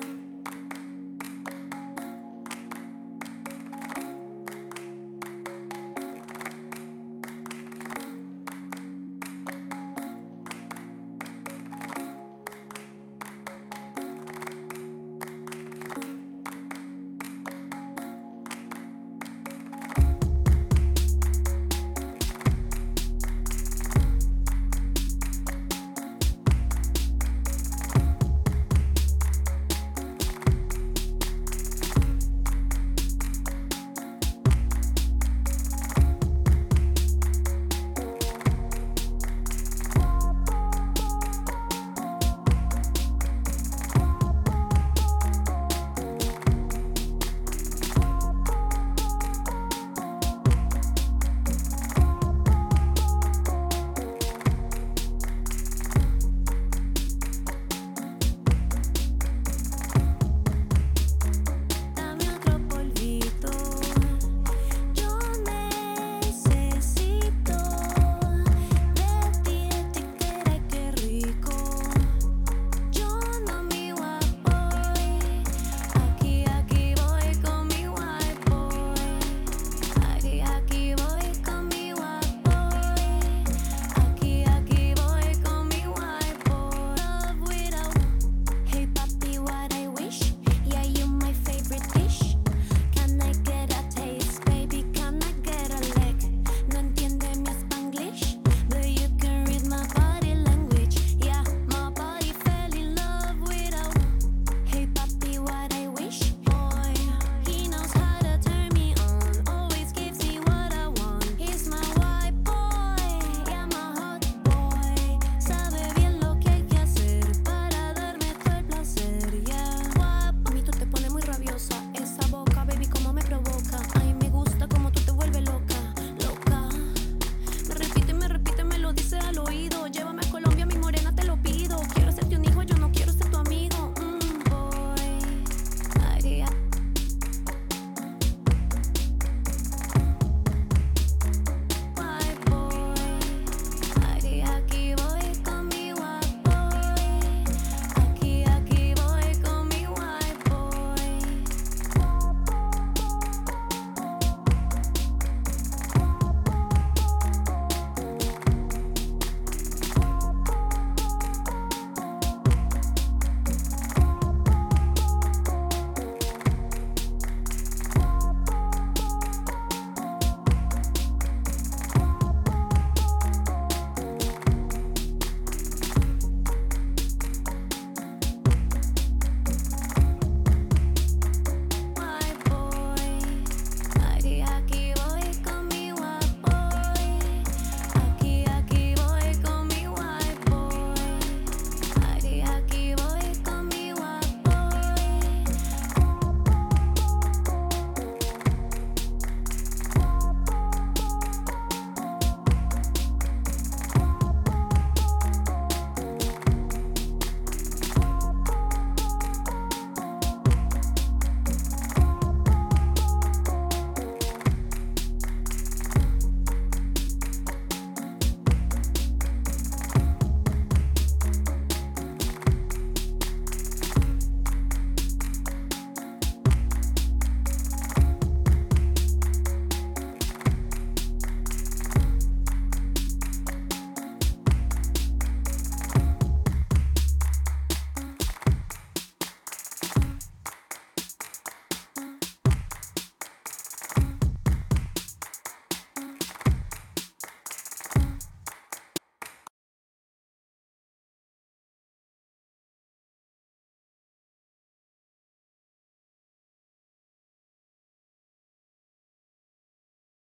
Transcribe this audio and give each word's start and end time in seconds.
come 0.00 0.29